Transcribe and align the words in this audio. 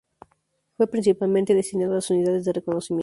Fue 0.77 0.87
principalmente 0.87 1.53
destinado 1.53 1.91
a 1.91 1.95
las 1.97 2.09
unidades 2.09 2.43
de 2.45 2.53
reconocimiento. 2.53 2.99